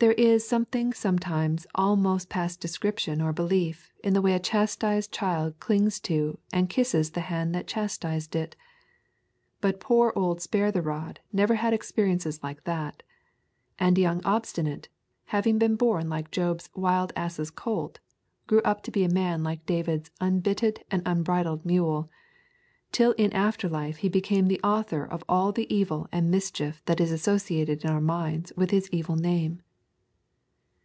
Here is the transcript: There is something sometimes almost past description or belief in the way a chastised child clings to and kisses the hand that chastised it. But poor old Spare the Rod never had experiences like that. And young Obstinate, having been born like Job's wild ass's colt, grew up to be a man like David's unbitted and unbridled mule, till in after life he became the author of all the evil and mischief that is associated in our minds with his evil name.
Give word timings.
There 0.00 0.12
is 0.12 0.46
something 0.46 0.92
sometimes 0.92 1.66
almost 1.74 2.28
past 2.28 2.60
description 2.60 3.22
or 3.22 3.32
belief 3.32 3.90
in 4.04 4.12
the 4.12 4.20
way 4.20 4.34
a 4.34 4.38
chastised 4.38 5.10
child 5.12 5.58
clings 5.60 5.98
to 6.00 6.36
and 6.52 6.68
kisses 6.68 7.12
the 7.12 7.22
hand 7.22 7.54
that 7.54 7.66
chastised 7.66 8.36
it. 8.36 8.54
But 9.62 9.80
poor 9.80 10.12
old 10.14 10.42
Spare 10.42 10.70
the 10.70 10.82
Rod 10.82 11.20
never 11.32 11.54
had 11.54 11.72
experiences 11.72 12.42
like 12.42 12.64
that. 12.64 13.02
And 13.78 13.96
young 13.96 14.20
Obstinate, 14.26 14.90
having 15.28 15.56
been 15.56 15.74
born 15.74 16.10
like 16.10 16.30
Job's 16.30 16.68
wild 16.74 17.14
ass's 17.16 17.50
colt, 17.50 17.98
grew 18.46 18.60
up 18.60 18.82
to 18.82 18.90
be 18.90 19.04
a 19.04 19.08
man 19.08 19.42
like 19.42 19.64
David's 19.64 20.10
unbitted 20.20 20.84
and 20.90 21.00
unbridled 21.06 21.64
mule, 21.64 22.10
till 22.92 23.12
in 23.12 23.32
after 23.32 23.70
life 23.70 23.96
he 23.96 24.10
became 24.10 24.48
the 24.48 24.60
author 24.60 25.02
of 25.02 25.24
all 25.30 25.50
the 25.50 25.72
evil 25.74 26.08
and 26.12 26.30
mischief 26.30 26.82
that 26.84 27.00
is 27.00 27.10
associated 27.10 27.84
in 27.86 27.90
our 27.90 28.02
minds 28.02 28.52
with 28.54 28.70
his 28.70 28.90
evil 28.90 29.16
name. 29.16 29.62